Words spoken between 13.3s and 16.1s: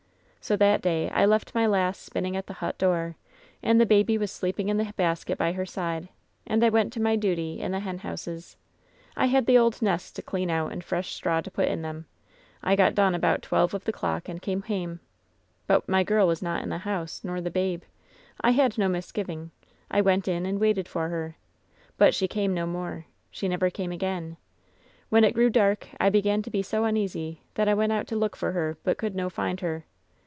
twelve of the clock and come hame. "But my